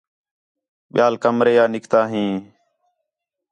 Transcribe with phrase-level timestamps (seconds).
[0.93, 2.33] ٻِیال کمرے آ نِکتا ہیں